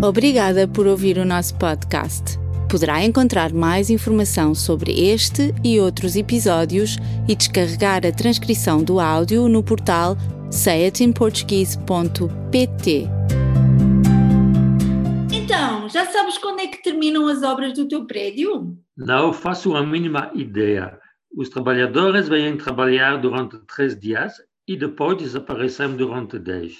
[0.00, 2.38] Obrigada por ouvir o nosso podcast.
[2.70, 9.48] Poderá encontrar mais informação sobre este e outros episódios e descarregar a transcrição do áudio
[9.48, 10.16] no portal
[10.52, 13.08] sayatinportuguese.pt.
[15.32, 18.78] Então, já sabes quando é que terminam as obras do teu prédio?
[18.96, 20.96] Não faço a mínima ideia.
[21.36, 24.34] Os trabalhadores vêm trabalhar durante três dias
[24.64, 26.76] e depois desaparecem durante dez.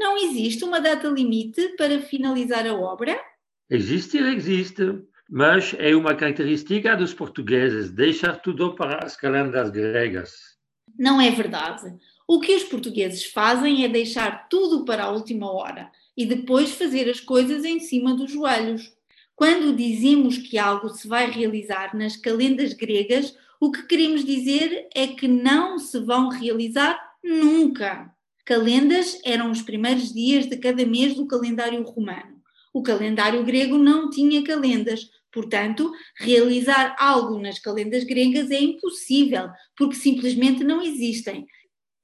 [0.00, 3.20] Não existe uma data limite para finalizar a obra?
[3.68, 4.82] Existe, existe,
[5.28, 10.56] mas é uma característica dos portugueses deixar tudo para as calendas gregas.
[10.98, 11.94] Não é verdade.
[12.26, 17.06] O que os portugueses fazem é deixar tudo para a última hora e depois fazer
[17.10, 18.90] as coisas em cima dos joelhos.
[19.36, 25.08] Quando dizemos que algo se vai realizar nas calendas gregas, o que queremos dizer é
[25.08, 28.10] que não se vão realizar nunca.
[28.50, 32.42] Calendas eram os primeiros dias de cada mês do calendário romano.
[32.74, 39.94] O calendário grego não tinha calendas, portanto, realizar algo nas calendas gregas é impossível, porque
[39.94, 41.46] simplesmente não existem.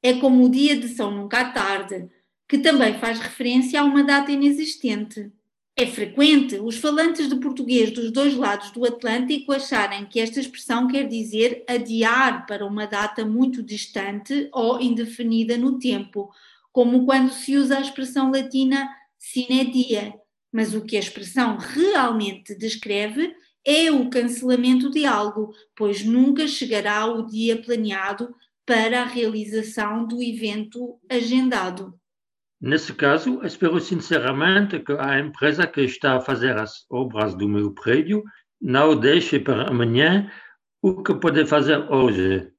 [0.01, 2.09] É como o dia de São Nunca à Tarde,
[2.49, 5.33] que também faz referência a uma data inexistente.
[5.79, 10.89] É frequente os falantes de português dos dois lados do Atlântico acharem que esta expressão
[10.89, 16.31] quer dizer adiar para uma data muito distante ou indefinida no tempo,
[16.73, 18.89] como quando se usa a expressão latina
[19.19, 20.15] sine die.
[20.51, 27.05] Mas o que a expressão realmente descreve é o cancelamento de algo, pois nunca chegará
[27.05, 32.01] o dia planeado para a realização do evento agendado.
[32.61, 37.73] Nesse caso, espero sinceramente que a empresa que está a fazer as obras do meu
[37.73, 38.23] prédio
[38.61, 40.31] não deixe para amanhã
[40.81, 42.51] o que pode fazer hoje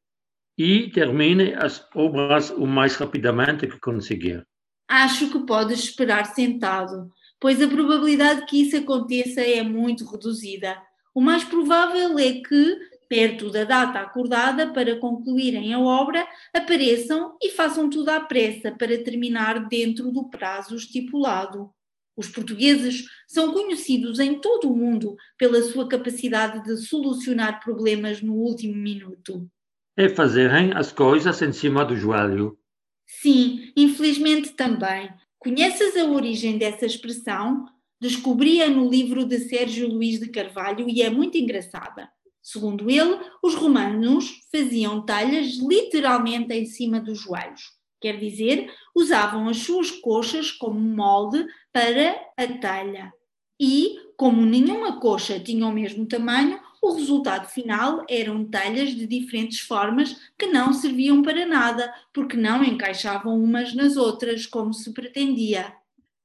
[0.58, 4.46] e termine as obras o mais rapidamente que conseguir.
[4.88, 10.78] Acho que podes esperar sentado, pois a probabilidade que isso aconteça é muito reduzida.
[11.14, 12.78] O mais provável é que
[13.08, 19.04] perto da data acordada para concluírem a obra, apareçam e façam tudo à pressa para
[19.04, 21.72] terminar dentro do prazo estipulado.
[22.18, 28.34] Os portugueses são conhecidos em todo o mundo pela sua capacidade de solucionar problemas no
[28.34, 29.48] último minuto.
[29.96, 32.58] É fazerem as coisas em cima do joelho.
[33.06, 35.10] Sim, infelizmente também.
[35.38, 37.66] Conheces a origem dessa expressão?
[38.02, 42.10] Descobri-a no livro de Sérgio Luís de Carvalho e é muito engraçada.
[42.50, 47.74] Segundo ele, os romanos faziam talhas literalmente em cima dos joelhos.
[48.00, 53.12] Quer dizer, usavam as suas coxas como molde para a talha.
[53.60, 59.60] E, como nenhuma coxa tinha o mesmo tamanho, o resultado final eram talhas de diferentes
[59.60, 65.76] formas que não serviam para nada, porque não encaixavam umas nas outras, como se pretendia.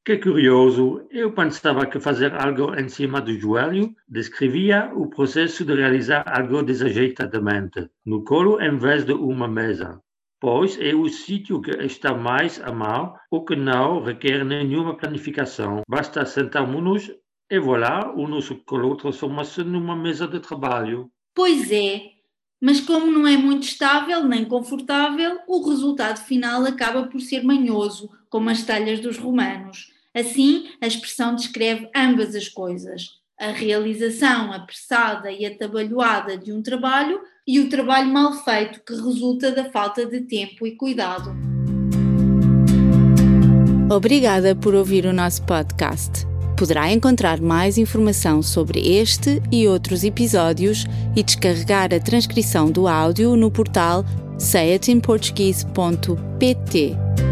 [0.05, 5.77] Que curioso, eu pensava que fazer algo em cima do joelho descrevia o processo de
[5.77, 10.03] realizar algo desajeitadamente, no colo em vez de uma mesa,
[10.41, 15.83] pois é o sítio que está mais a mão ou que não requer nenhuma planificação.
[15.89, 17.09] Basta sentarmos-nos
[17.49, 21.13] e voilà, o nosso colo transforma-se numa mesa de trabalho.
[21.33, 22.11] Pois é,
[22.61, 28.11] mas como não é muito estável nem confortável, o resultado final acaba por ser manhoso,
[28.29, 29.92] como as talhas dos romanos.
[30.15, 33.07] Assim, a expressão descreve ambas as coisas:
[33.41, 39.51] a realização apressada e atabalhoada de um trabalho e o trabalho mal feito que resulta
[39.51, 41.35] da falta de tempo e cuidado.
[43.91, 46.27] Obrigada por ouvir o nosso podcast.
[46.57, 50.85] Poderá encontrar mais informação sobre este e outros episódios
[51.17, 54.05] e descarregar a transcrição do áudio no portal
[54.39, 57.32] sayatinportuguese.pt.